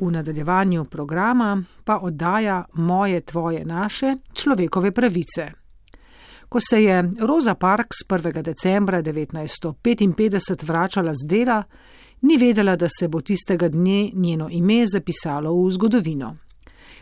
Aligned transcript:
v 0.00 0.10
nadaljevanju 0.10 0.84
programa 0.84 1.62
pa 1.84 1.98
oddaja 1.98 2.64
Moje, 2.72 3.20
tvoje, 3.20 3.64
naše 3.64 4.16
človekove 4.32 4.90
pravice. 4.92 5.50
Ko 6.48 6.60
se 6.60 6.82
je 6.84 7.10
Rosa 7.20 7.54
Parks 7.54 7.96
1. 8.08 8.42
decembra 8.42 9.02
1955 9.02 10.66
vračala 10.66 11.12
z 11.14 11.28
dela, 11.28 11.62
ni 12.22 12.36
vedela, 12.36 12.76
da 12.76 12.88
se 12.88 13.08
bo 13.08 13.20
tistega 13.20 13.68
dne 13.68 14.10
njeno 14.14 14.48
ime 14.50 14.86
zapisalo 14.86 15.64
v 15.64 15.70
zgodovino. 15.70 16.36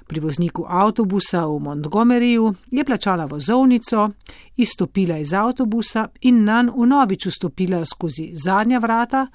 Pri 0.06 0.20
vozniku 0.20 0.64
avtobusa 0.68 1.46
v 1.46 1.58
Montgomeryju 1.60 2.54
je 2.70 2.84
plačala 2.84 3.24
vozovnico, 3.24 4.10
izstopila 4.56 5.18
iz 5.18 5.34
avtobusa 5.34 6.08
in 6.20 6.44
nan 6.44 6.70
unovič 6.74 7.26
vstopila 7.26 7.84
skozi 7.84 8.30
zadnja 8.44 8.78
vrata, 8.78 9.26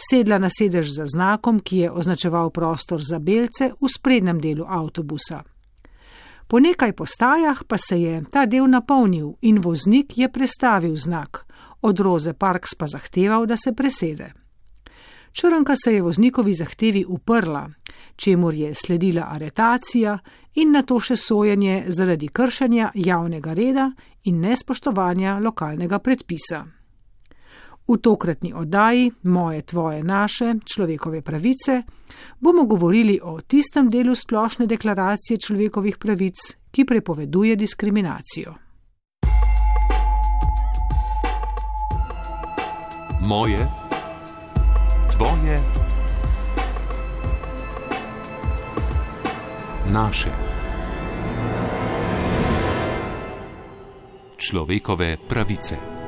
sedla 0.00 0.38
na 0.38 0.48
sedež 0.48 0.88
za 0.88 1.06
znakom, 1.06 1.60
ki 1.60 1.76
je 1.76 1.90
označeval 1.90 2.50
prostor 2.50 3.00
za 3.02 3.18
belce 3.18 3.72
v 3.80 3.88
sprednjem 3.88 4.40
delu 4.40 4.64
avtobusa. 4.68 5.42
Po 6.48 6.58
nekaj 6.60 6.92
postajah 6.92 7.62
pa 7.68 7.78
se 7.78 8.00
je 8.00 8.22
ta 8.32 8.46
del 8.46 8.66
napolnil 8.66 9.36
in 9.40 9.60
voznik 9.60 10.18
je 10.18 10.28
prestavil 10.28 10.96
znak, 10.96 11.46
od 11.82 12.00
Roze 12.00 12.32
Parks 12.32 12.74
pa 12.74 12.86
zahteval, 12.86 13.46
da 13.46 13.56
se 13.56 13.72
presede. 13.72 14.32
Črnka 15.32 15.74
se 15.84 15.94
je 15.94 16.02
voznikovi 16.02 16.54
zahtevi 16.54 17.04
uprla, 17.08 17.70
čemur 18.16 18.54
je 18.54 18.74
sledila 18.74 19.28
aretacija 19.30 20.18
in 20.54 20.72
na 20.72 20.82
to 20.82 20.98
še 21.00 21.16
sojenje 21.16 21.84
zaradi 21.88 22.28
kršenja 22.28 22.90
javnega 22.94 23.54
reda 23.54 23.92
in 24.24 24.40
nespoštovanja 24.40 25.38
lokalnega 25.38 25.98
predpisa. 25.98 26.64
V 27.90 27.98
tokratni 27.98 28.52
oddaji 28.54 29.10
Moje, 29.22 29.62
tvoje, 29.62 30.04
naše 30.04 30.54
človekove 30.64 31.22
pravice 31.22 31.82
bomo 32.40 32.64
govorili 32.64 33.18
o 33.22 33.40
tistem 33.40 33.90
delu 33.90 34.14
splošne 34.14 34.66
deklaracije 34.66 35.38
človekovih 35.38 35.98
pravic, 35.98 36.36
ki 36.70 36.84
prepoveduje 36.84 37.56
diskriminacijo. 37.56 38.54
Moje, 43.26 43.66
tvoje, 45.12 45.60
naše. 49.90 50.30
Človekove 54.36 55.16
pravice. 55.28 55.99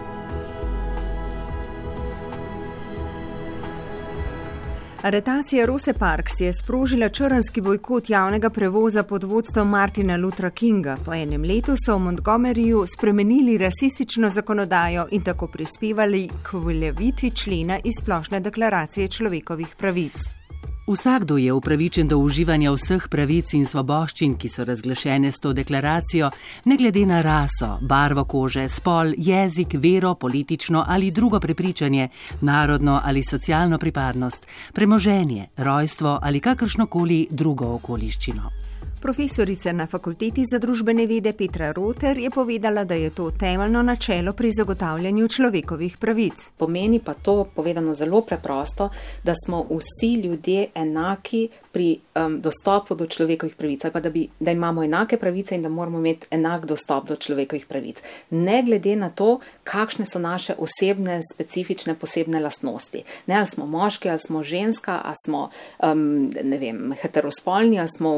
Aretacija 5.03 5.67
Rose 5.67 5.92
Parks 5.92 6.41
je 6.41 6.53
sprožila 6.53 7.08
črnski 7.08 7.61
bojkot 7.61 8.11
javnega 8.11 8.50
prevoza 8.50 9.03
pod 9.03 9.25
vodstvom 9.25 9.69
Martina 9.69 10.17
Lutra 10.17 10.50
Kinga. 10.50 10.97
Po 11.05 11.14
enem 11.14 11.42
letu 11.42 11.75
so 11.86 11.97
v 11.97 12.03
Montgomeryju 12.05 12.84
spremenili 12.86 13.58
rasistično 13.58 14.30
zakonodajo 14.30 15.08
in 15.11 15.23
tako 15.23 15.47
prispevali 15.47 16.28
k 16.42 16.55
uveljavitvi 16.55 17.30
člena 17.30 17.78
iz 17.84 17.98
splošne 18.03 18.41
deklaracije 18.41 19.08
človekovih 19.08 19.75
pravic. 19.78 20.42
Vsakdo 20.86 21.36
je 21.36 21.52
upravičen 21.52 22.08
do 22.08 22.19
uživanja 22.19 22.72
vseh 22.75 23.05
pravic 23.08 23.52
in 23.55 23.66
svoboščin, 23.66 24.34
ki 24.34 24.48
so 24.50 24.64
razglašene 24.66 25.30
s 25.30 25.39
to 25.39 25.52
deklaracijo, 25.55 26.30
ne 26.64 26.77
glede 26.77 27.05
na 27.06 27.20
raso, 27.22 27.77
barvo 27.80 28.24
kože, 28.24 28.66
spol, 28.69 29.14
jezik, 29.16 29.77
vero, 29.78 30.14
politično 30.14 30.84
ali 30.89 31.11
drugo 31.11 31.41
prepričanje, 31.41 32.08
narodno 32.41 33.00
ali 33.05 33.22
socialno 33.22 33.78
pripadnost, 33.78 34.47
premoženje, 34.72 35.47
rojstvo 35.56 36.19
ali 36.22 36.41
kakršnokoli 36.41 37.27
drugo 37.30 37.74
okoliščino. 37.74 38.72
Profesorica 39.03 39.72
na 39.72 39.86
fakulteti 39.86 40.45
za 40.47 40.61
družbene 40.62 41.08
vede 41.11 41.33
Petra 41.34 41.72
Roter 41.75 42.19
je 42.19 42.28
povedala, 42.31 42.84
da 42.84 42.95
je 42.95 43.11
to 43.11 43.31
temeljno 43.31 43.83
načelo 43.83 44.33
pri 44.33 44.53
zagotavljanju 44.55 45.29
človekovih 45.29 45.96
pravic. 45.98 46.45
Pomeni 46.58 47.01
pa 47.02 47.14
to, 47.14 47.45
povedano 47.55 47.95
zelo 47.95 48.20
preprosto, 48.23 48.89
da 49.24 49.35
smo 49.35 49.67
vsi 49.70 50.13
ljudje 50.14 50.68
enaki 50.74 51.48
pri 51.73 51.98
um, 52.14 52.40
dostopu 52.40 52.95
do 52.95 53.07
človekovih 53.07 53.57
pravic, 53.57 53.85
ali 53.85 53.92
pa 53.92 54.01
da, 54.01 54.11
bi, 54.11 54.29
da 54.40 54.51
imamo 54.51 54.85
enake 54.85 55.17
pravice 55.17 55.55
in 55.55 55.63
da 55.63 55.69
moramo 55.69 55.98
imeti 55.98 56.27
enak 56.30 56.67
dostop 56.67 57.08
do 57.08 57.17
človekovih 57.17 57.67
pravic. 57.67 58.02
Ne 58.30 58.63
glede 58.63 58.96
na 58.96 59.11
to, 59.11 59.40
kakšne 59.64 60.07
so 60.07 60.19
naše 60.19 60.55
osebne, 60.58 61.20
specifične, 61.34 61.95
posebne 61.95 62.40
lastnosti. 62.40 63.02
Ne, 63.27 63.34
ali 63.34 63.46
smo 63.46 63.67
moški, 63.67 64.11
ali 64.11 64.19
smo 64.19 64.42
ženska, 64.42 65.01
ali 65.05 65.17
smo 65.27 65.51
um, 65.83 66.30
vem, 66.61 66.95
heterospolni, 67.02 67.79
ali 67.79 67.89
smo 67.89 68.13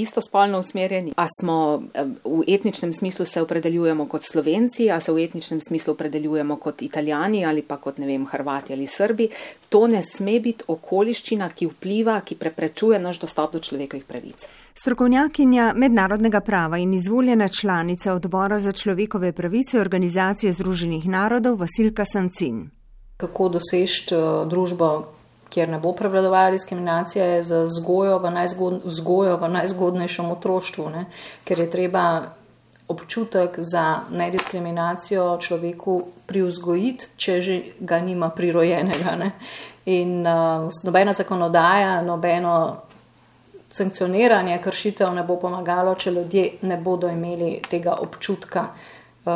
istospolno 0.00 0.58
usmerjeni, 0.58 1.12
ali 1.16 1.28
smo 1.40 1.82
v 2.24 2.44
etničnem 2.46 2.92
smislu 2.92 3.24
se 3.24 3.42
opredeljujemo 3.42 4.08
kot 4.08 4.24
slovenci, 4.24 4.90
ali 4.90 5.00
se 5.00 5.12
v 5.12 5.24
etničnem 5.24 5.60
smislu 5.60 5.92
opredeljujemo 5.92 6.56
kot 6.56 6.82
italijani 6.82 7.44
ali 7.46 7.62
pa 7.62 7.76
kot 7.76 7.98
ne 7.98 8.06
vem, 8.06 8.26
hrvati 8.26 8.72
ali 8.72 8.86
srbi. 8.86 9.28
To 9.68 9.86
ne 9.86 10.02
sme 10.02 10.40
biti 10.40 10.64
okoliščina, 10.68 11.50
ki 11.52 11.66
vpliva, 11.66 12.20
ki 12.20 12.34
preprečuje 12.34 12.78
preprečuje 12.78 12.98
naš 12.98 13.20
dostop 13.20 13.52
do 13.52 13.60
človekovih 13.60 14.04
pravic. 14.04 14.46
Strokovnjakinja 14.74 15.72
mednarodnega 15.76 16.40
prava 16.40 16.78
in 16.78 16.94
izvoljena 16.94 17.48
članica 17.48 18.12
odbora 18.12 18.60
za 18.60 18.72
človekove 18.72 19.32
pravice 19.32 19.80
Organizacije 19.80 20.52
Združenih 20.52 21.06
narodov 21.06 21.58
Vasilka 21.58 22.04
Sancin. 22.04 22.70
Kako 23.16 23.48
doseči 23.48 24.14
eh, 24.14 24.18
družbo, 24.48 25.06
kjer 25.50 25.68
ne 25.68 25.78
bo 25.78 25.92
prevladovala 25.92 26.50
diskriminacija, 26.50 27.24
je 27.24 27.42
za 27.42 27.62
vzgojo 27.64 28.18
v, 28.18 28.30
najzgod, 28.30 28.80
vzgojo 28.84 29.36
v 29.36 29.48
najzgodnejšem 29.48 30.30
otroštvu, 30.30 30.90
ne? 30.90 31.06
ker 31.44 31.58
je 31.58 31.70
treba 31.70 32.04
občutek 32.88 33.56
za 33.58 34.00
nediskriminacijo 34.10 35.38
človeku 35.40 36.02
privzgojiti, 36.26 37.06
če 37.16 37.40
že 37.42 37.56
ga 37.80 38.00
nima 38.00 38.30
prirojenega. 38.30 39.16
Ne? 39.16 39.32
In 39.84 40.26
uh, 40.26 40.68
nobena 40.84 41.12
zakonodaja, 41.12 42.02
nobeno 42.02 42.54
sankcioniranje 43.70 44.58
kršitev 44.64 45.12
ne 45.14 45.24
bo 45.24 45.36
pomagalo, 45.36 45.94
če 45.94 46.10
ljudje 46.10 46.44
ne 46.62 46.76
bodo 46.76 47.08
imeli 47.08 47.58
tega 47.70 47.98
občutka 48.00 48.64
uh, 48.68 49.32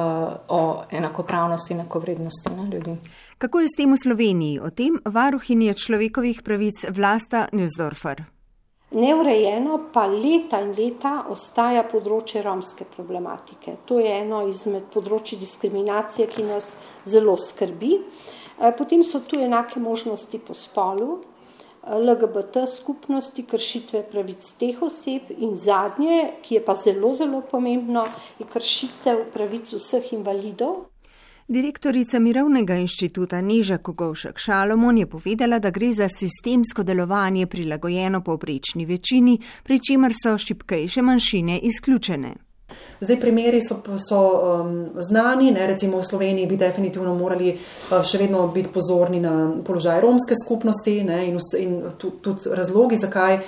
o 0.49 0.62
enakopravnosti 0.91 1.75
in 1.75 1.81
enakovrednosti 1.81 2.56
na 2.56 2.69
ljudi. 2.72 2.97
Kako 3.42 3.60
je 3.60 3.69
s 3.69 3.75
tem 3.75 3.91
v 3.91 3.98
Sloveniji? 3.98 4.60
O 4.62 4.70
tem 4.70 5.00
varuhinje 5.03 5.75
človekovih 5.75 6.44
pravic 6.47 6.84
Vlasta 6.94 7.48
Newsdorfer. 7.50 8.22
Neurejeno 8.94 9.91
pa 9.91 10.04
leta 10.06 10.60
in 10.62 10.70
leta 10.76 11.25
ostaja 11.26 11.82
področje 11.82 12.38
romske 12.47 12.86
problematike. 12.86 13.75
To 13.91 13.98
je 13.98 14.12
eno 14.20 14.44
izmed 14.47 14.86
področji 14.94 15.41
diskriminacije, 15.42 16.28
ki 16.30 16.47
nas 16.53 16.76
zelo 17.03 17.34
skrbi. 17.34 17.98
Eh, 17.98 18.70
potem 18.78 19.03
so 19.03 19.25
tu 19.26 19.42
enake 19.42 19.82
možnosti 19.82 20.38
po 20.38 20.54
spolu, 20.54 21.19
eh, 21.19 21.98
LGBT 21.98 22.62
skupnosti, 22.70 23.42
kršitve 23.42 24.04
pravic 24.06 24.54
teh 24.54 24.78
oseb 24.78 25.34
in 25.34 25.59
zadnje, 25.59 26.38
ki 26.47 26.60
je 26.60 26.64
pa 26.64 26.78
zelo, 26.78 27.10
zelo 27.10 27.42
pomembno, 27.42 28.06
je 28.38 28.47
kršitev 28.47 29.32
pravic 29.34 29.74
vseh 29.74 30.12
invalidov. 30.14 30.91
Direktorica 31.48 32.19
Mirovnega 32.19 32.75
inštituta 32.78 33.41
Neža 33.41 33.78
Kogovšek 33.78 34.38
Šalomon 34.38 34.98
je 34.98 35.06
povedala, 35.06 35.58
da 35.58 35.70
gre 35.70 35.92
za 35.92 36.08
sistemsko 36.08 36.82
delovanje 36.82 37.47
prilagojeno 37.47 38.20
povprečni 38.22 38.86
večini, 38.86 39.38
pri 39.64 39.80
čemer 39.80 40.12
so 40.22 40.38
šipkejše 40.38 41.03
manjšine 41.03 41.58
izključene. 41.58 42.34
Zdaj, 43.00 43.20
primeri 43.20 43.60
so, 43.60 43.82
so 44.08 44.20
um, 44.20 44.91
znani, 45.00 45.50
ne, 45.50 45.66
recimo 45.66 45.98
v 45.98 46.04
Sloveniji 46.04 46.47
bi 46.47 46.56
definitivno 46.56 47.14
morali 47.14 47.50
uh, 47.56 47.98
še 48.06 48.22
vedno 48.22 48.47
biti 48.54 48.70
pozorni 48.72 49.20
na 49.20 49.34
položaj 49.66 50.00
romske 50.00 50.38
skupnosti 50.44 50.94
ne, 51.04 51.26
in, 51.26 51.41
in 51.59 51.74
tudi 51.98 52.54
razlogi, 52.54 52.97
zakaj 53.03 53.41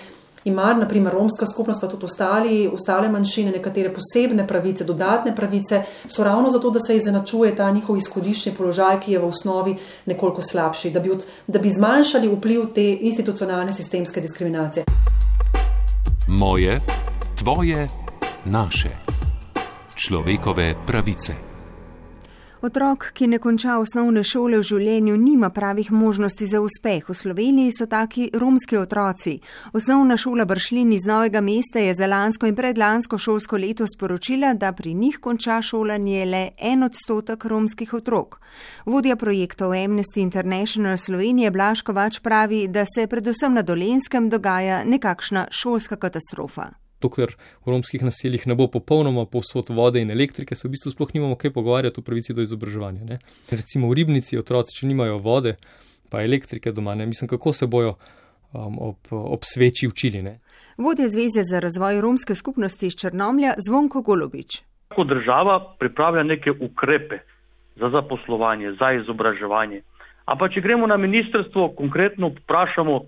ima 0.44 0.74
naprimer 0.74 1.12
romska 1.12 1.46
skupnost, 1.46 1.80
pa 1.80 1.88
tudi 1.88 2.04
ostali, 2.04 2.68
ostale 2.68 3.08
manjšine, 3.08 3.50
nekatere 3.50 3.92
posebne 3.94 4.46
pravice, 4.48 4.84
dodatne 4.84 5.36
pravice, 5.36 5.82
so 6.06 6.24
ravno 6.24 6.50
zato, 6.50 6.70
da 6.70 6.80
se 6.80 6.96
izenačuje 6.96 7.56
ta 7.56 7.70
njihov 7.70 7.96
izhodiščni 7.96 8.52
položaj, 8.58 9.00
ki 9.00 9.12
je 9.12 9.18
v 9.18 9.28
osnovi 9.28 9.76
nekoliko 10.06 10.42
slabši, 10.42 10.90
da 10.90 11.00
bi, 11.00 11.10
od, 11.10 11.26
da 11.46 11.58
bi 11.58 11.70
zmanjšali 11.70 12.28
vpliv 12.36 12.66
te 12.74 12.84
institucionalne 13.00 13.72
sistemske 13.72 14.20
diskriminacije. 14.20 14.84
Moje, 16.28 16.80
tvoje, 17.38 17.88
naše 18.44 18.88
človekove 19.96 20.74
pravice. 20.86 21.53
Otrok, 22.64 23.10
ki 23.12 23.26
ne 23.28 23.36
konča 23.38 23.74
osnovne 23.76 24.22
šole 24.24 24.56
v 24.56 24.64
življenju, 24.64 25.18
nima 25.20 25.50
pravih 25.52 25.90
možnosti 25.92 26.46
za 26.48 26.62
uspeh. 26.64 27.04
V 27.04 27.12
Sloveniji 27.12 27.72
so 27.76 27.84
taki 27.84 28.30
romski 28.32 28.78
otroci. 28.80 29.34
Osnovna 29.76 30.16
šola 30.16 30.46
Bršlin 30.48 30.94
iz 30.96 31.04
Novega 31.04 31.42
mesta 31.44 31.82
je 31.84 31.92
za 31.92 32.06
lansko 32.08 32.48
in 32.48 32.56
predlansko 32.56 33.18
šolsko 33.20 33.60
leto 33.60 33.84
sporočila, 33.84 34.54
da 34.54 34.70
pri 34.72 34.94
njih 34.94 35.18
konča 35.20 35.58
šolanje 35.60 36.24
le 36.24 36.40
en 36.56 36.86
odstotek 36.88 37.44
romskih 37.44 37.92
otrok. 38.00 38.38
Vodja 38.86 39.16
projektov 39.20 39.76
Amnesty 39.76 40.22
International 40.24 40.96
Slovenije 40.96 41.50
Blaškovač 41.50 42.22
pravi, 42.24 42.62
da 42.68 42.86
se 42.88 43.04
predvsem 43.06 43.60
na 43.60 43.62
dolenskem 43.62 44.30
dogaja 44.32 44.80
nekakšna 44.88 45.44
šolska 45.50 46.00
katastrofa 46.00 46.70
dokler 47.04 47.36
v 47.36 47.74
romskih 47.74 48.02
naseljih 48.02 48.48
ne 48.50 48.56
bo 48.58 48.66
popolnoma 48.72 49.26
povsod 49.30 49.70
vode 49.76 50.02
in 50.02 50.10
elektrike, 50.10 50.56
se 50.56 50.68
v 50.68 50.74
bistvu 50.74 50.94
sploh 50.94 51.14
nimamo 51.14 51.38
kaj 51.40 51.52
pogovarjati 51.54 52.00
o 52.00 52.06
pravici 52.06 52.34
do 52.34 52.42
izobraževanja. 52.42 53.04
Ne? 53.04 53.20
Recimo 53.52 53.92
v 53.92 54.00
ribnici 54.00 54.40
otroci, 54.40 54.80
če 54.80 54.90
nimajo 54.90 55.20
vode, 55.22 55.56
pa 56.10 56.24
elektrike 56.24 56.72
doma, 56.72 56.96
ne 56.98 57.06
mislim, 57.06 57.28
kako 57.28 57.52
se 57.52 57.66
bojo 57.70 57.94
um, 58.54 58.78
ob, 58.78 58.96
ob 59.10 59.44
sveči 59.44 59.88
učili. 59.88 60.22
Ne? 60.22 60.38
Vodja 60.78 61.08
Zveze 61.08 61.42
za 61.42 61.60
razvoj 61.60 62.00
romske 62.00 62.34
skupnosti 62.34 62.86
iz 62.86 62.96
Črnomlja 63.00 63.54
Zvonko 63.68 64.02
Golobič. 64.02 64.62
Ko 64.94 65.04
država 65.04 65.76
pripravlja 65.78 66.22
neke 66.22 66.50
ukrepe 66.50 67.18
za 67.76 67.90
zaposlovanje, 67.90 68.76
za 68.78 68.92
izobraževanje, 69.00 69.82
ampak 70.30 70.54
če 70.54 70.60
gremo 70.60 70.86
na 70.86 70.96
ministrstvo, 70.96 71.72
konkretno 71.76 72.30
vprašamo, 72.38 73.00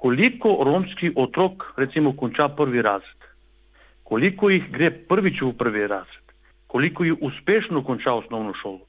koliko 0.00 0.62
romskih 0.64 1.12
otrok 1.16 1.74
recimo 1.76 2.16
konča 2.16 2.48
prvi 2.48 2.82
razred, 2.82 3.20
koliko 4.04 4.48
jih 4.50 4.70
gre 4.72 4.90
prvič 5.08 5.42
v 5.42 5.52
prvi 5.58 5.86
razred, 5.86 6.32
koliko 6.66 7.04
jih 7.04 7.20
uspešno 7.20 7.84
konča 7.84 8.12
osnovno 8.12 8.54
šolo. 8.62 8.80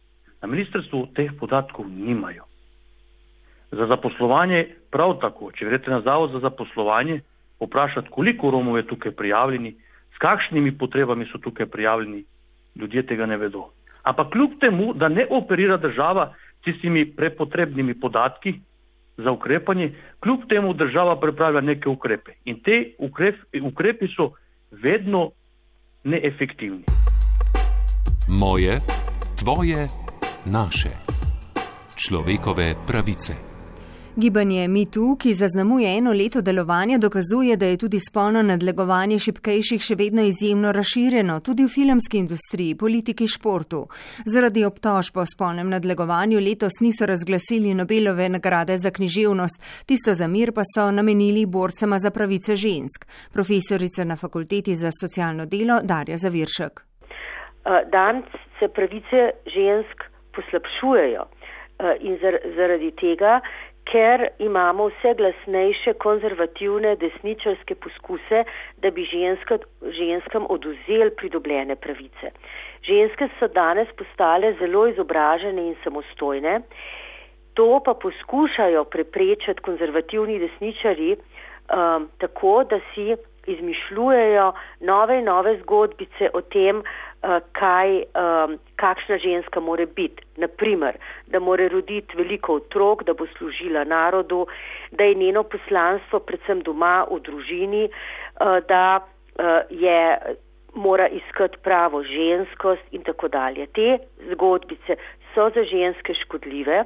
Na 0.42 0.48
ministrstvu 0.48 1.08
teh 1.16 1.32
podatkov 1.40 1.86
nimajo. 1.90 2.48
Za 3.72 3.88
zaposlovanje 3.88 4.66
prav 4.92 5.18
tako, 5.20 5.52
če 5.52 5.68
greste 5.68 5.92
na 5.92 6.02
zavod 6.02 6.32
za 6.32 6.40
zaposlovanje, 6.40 7.20
vprašati, 7.60 8.10
koliko 8.10 8.52
Romov 8.52 8.78
je 8.78 8.88
tukaj 8.88 9.12
prijavljeni, 9.12 9.76
s 10.16 10.18
kakšnimi 10.18 10.78
potrebami 10.78 11.28
so 11.32 11.38
tukaj 11.38 11.66
prijavljeni, 11.66 12.24
ljudje 12.76 13.04
tega 13.06 13.26
ne 13.26 13.38
vedo. 13.38 13.68
Ampak 14.04 14.32
kljub 14.32 14.58
temu, 14.60 14.94
da 14.94 15.10
ne 15.10 15.28
operira 15.30 15.78
država 15.78 16.34
tistimi 16.64 17.06
prepotrebnimi 17.16 18.00
podatki, 18.00 18.56
za 19.18 19.32
ukrepanje, 19.32 19.94
kljub 20.20 20.40
temu 20.50 20.74
država 20.74 21.20
pripravlja 21.20 21.62
neke 21.62 21.90
ukrepe. 21.90 22.32
In 22.46 22.62
te 22.64 22.96
ukrep, 23.00 23.36
ukrepi 23.64 24.08
so 24.16 24.32
vedno 24.72 25.32
neefektivni. 26.04 26.84
Moje, 28.28 28.80
tvoje, 29.40 29.88
naše. 30.46 30.90
Človekove 31.96 32.76
pravice. 32.88 33.51
Gibanje 34.16 34.68
MeToo, 34.68 35.16
ki 35.16 35.34
zaznamuje 35.34 35.98
eno 35.98 36.12
leto 36.14 36.42
delovanja, 36.42 36.98
dokazuje, 36.98 37.56
da 37.58 37.66
je 37.66 37.78
tudi 37.78 38.00
spolno 38.00 38.42
nadlegovanje 38.44 39.20
šipkejših 39.24 39.82
še 39.88 39.96
vedno 39.96 40.26
izjemno 40.28 40.74
razširjeno, 40.76 41.38
tudi 41.40 41.64
v 41.64 41.72
filmski 41.72 42.20
industriji, 42.20 42.76
politiki, 42.76 43.28
športu. 43.32 43.86
Zaradi 44.28 44.66
obtožb 44.68 45.22
o 45.24 45.26
spolnem 45.26 45.72
nadlegovanju 45.72 46.44
letos 46.44 46.82
niso 46.84 47.08
razglasili 47.08 47.74
Nobelove 47.74 48.28
nagrade 48.30 48.78
za 48.78 48.92
književnost, 48.92 49.64
tisto 49.88 50.14
za 50.14 50.28
mir 50.28 50.52
pa 50.52 50.68
so 50.68 50.92
namenili 50.92 51.46
borcema 51.46 52.00
za 52.00 52.12
pravice 52.12 52.56
žensk. 52.56 53.08
Profesorica 53.34 54.04
na 54.04 54.20
fakulteti 54.20 54.76
za 54.76 54.92
socialno 54.92 55.46
delo 55.46 55.80
Darja 55.84 56.18
Zaviršek. 56.18 56.84
Danes 57.92 58.28
se 58.60 58.68
pravice 58.68 59.30
žensk 59.48 60.04
poslabšujejo 60.36 61.30
in 62.06 62.20
zaradi 62.56 62.92
tega, 63.00 63.40
ker 63.86 64.28
imamo 64.40 64.88
vse 64.90 65.14
glasnejše 65.18 65.94
konzervativne 65.94 66.96
desničarske 66.96 67.76
poskuse, 67.76 68.44
da 68.78 68.92
bi 68.92 69.04
ženska, 69.04 69.58
ženskam 69.82 70.46
oduzeli 70.50 71.12
pridobljene 71.18 71.76
pravice. 71.76 72.32
Ženske 72.88 73.30
so 73.40 73.48
danes 73.48 73.88
postale 73.98 74.54
zelo 74.60 74.88
izobražene 74.88 75.68
in 75.68 75.76
samostojne, 75.84 76.62
to 77.54 77.82
pa 77.86 77.94
poskušajo 77.94 78.84
preprečiti 78.84 79.62
konzervativni 79.62 80.40
desničari 80.40 81.16
um, 81.16 82.10
tako, 82.18 82.64
da 82.64 82.80
si 82.94 83.16
izmišljujejo 83.48 84.54
nove 84.80 85.18
in 85.20 85.26
nove 85.26 85.58
zgodbice 85.58 86.30
o 86.34 86.42
tem, 86.42 86.84
kaj, 87.52 88.04
um, 88.18 88.58
kakšna 88.76 89.18
ženska 89.18 89.60
more 89.60 89.86
biti. 89.86 90.24
Naprimer, 90.38 90.98
da 91.28 91.40
more 91.40 91.70
roditi 91.70 92.18
veliko 92.18 92.56
otrok, 92.56 93.04
da 93.04 93.14
bo 93.14 93.28
služila 93.38 93.84
narodu, 93.84 94.48
da 94.92 95.04
je 95.04 95.16
njeno 95.16 95.44
poslanstvo 95.44 96.20
predvsem 96.20 96.62
doma 96.62 97.06
v 97.12 97.20
družini, 97.20 97.90
uh, 97.90 98.58
da 98.68 99.00
je 99.70 100.18
mora 100.74 101.08
iskati 101.08 101.58
pravo 101.64 102.04
ženskost 102.04 102.82
in 102.92 103.04
tako 103.04 103.28
dalje. 103.28 103.68
Te 103.68 103.98
zgodbice 104.32 104.96
so 105.34 105.50
za 105.56 105.64
ženske 105.64 106.14
škodljive 106.14 106.84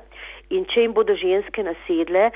in 0.49 0.65
če 0.65 0.85
jim 0.85 0.93
bodo 0.93 1.15
ženske 1.15 1.63
nasedle, 1.63 2.29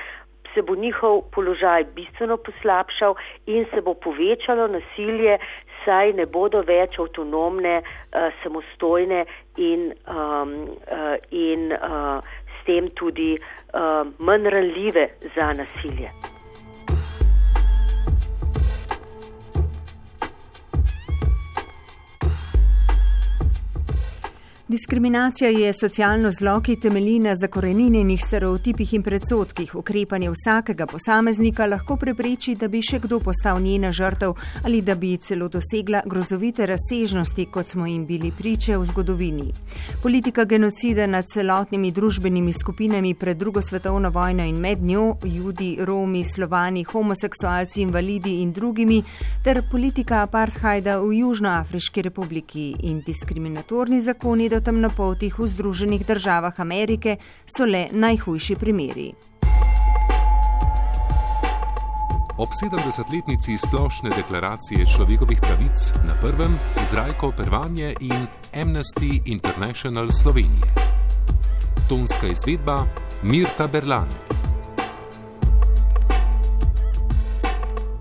se 0.54 0.62
bo 0.62 0.74
njihov 0.74 1.22
položaj 1.34 1.84
bistveno 1.94 2.36
poslabšal 2.36 3.14
in 3.46 3.66
se 3.74 3.80
bo 3.80 3.94
povečalo 3.94 4.68
nasilje, 4.68 5.38
saj 5.84 6.12
ne 6.12 6.26
bodo 6.26 6.62
več 6.66 6.98
avtonomne, 6.98 7.80
uh, 7.82 8.28
samostojne 8.42 9.24
in, 9.56 9.92
um, 10.08 10.52
uh, 10.88 11.16
in 11.30 11.72
uh, 11.72 12.20
s 12.56 12.66
tem 12.66 12.90
tudi 12.94 13.32
uh, 13.38 14.04
manj 14.18 14.52
ranljive 14.56 15.08
za 15.34 15.52
nasilje. 15.52 16.29
Diskriminacija 24.70 25.50
je 25.50 25.72
socialno 25.72 26.30
zlo, 26.30 26.60
ki 26.60 26.76
temelji 26.76 27.18
na 27.18 27.32
zakorenjenih 27.36 28.20
stereotipih 28.26 28.92
in 28.94 29.02
predsotkih. 29.02 29.74
Ukrepanje 29.74 30.30
vsakega 30.30 30.86
posameznika 30.86 31.66
lahko 31.66 31.96
prepreči, 31.96 32.54
da 32.54 32.68
bi 32.68 32.78
še 32.78 33.00
kdo 33.02 33.18
postal 33.18 33.58
njena 33.62 33.90
žrtev 33.92 34.36
ali 34.62 34.82
da 34.82 34.94
bi 34.94 35.16
celo 35.16 35.48
dosegla 35.48 36.02
grozovite 36.06 36.66
razsežnosti, 36.70 37.46
kot 37.50 37.68
smo 37.68 37.86
jim 37.86 38.04
bili 38.06 38.30
priče 38.38 38.76
v 38.76 38.86
zgodovini. 38.86 39.48
Politika 40.02 40.44
genocida 40.44 41.06
nad 41.06 41.26
celotnimi 41.26 41.90
družbenimi 41.90 42.52
skupinami 42.52 43.14
pred 43.14 43.42
drugo 43.42 43.62
svetovno 43.62 44.10
vojno 44.10 44.46
in 44.46 44.62
med 44.62 44.82
njo, 44.82 45.16
judi, 45.24 45.72
romi, 45.80 46.22
slovani, 46.24 46.84
homoseksualci, 46.84 47.82
invalidi 47.82 48.36
in 48.42 48.52
drugimi, 48.52 49.02
ter 49.42 49.64
politika 49.70 50.22
apartheida 50.22 51.00
v 51.00 51.10
Južnoafriški 51.24 52.02
republiki 52.02 52.70
in 52.82 53.02
diskriminatorni 53.06 54.00
zakoni 54.00 54.48
do 54.48 54.59
temnopoltih 54.60 55.38
v 55.38 55.46
Združenih 55.46 56.06
državah 56.06 56.60
Amerike 56.60 57.16
so 57.46 57.64
le 57.64 57.88
najhujši 57.92 58.56
primeri. 58.56 59.10
Ob 62.40 62.48
70-letnici 62.56 63.58
splošne 63.60 64.10
deklaracije 64.16 64.86
človekovih 64.88 65.40
pravic 65.40 65.92
na 66.08 66.16
prvem 66.24 66.56
Izraelko 66.82 67.32
Pervanje 67.36 67.92
in 68.00 68.26
Amnesty 68.56 69.20
International 69.28 70.08
Slovenije. 70.08 70.64
Tonska 71.88 72.32
izvedba 72.32 72.86
Mirta 73.22 73.66
Berlan. 73.66 74.39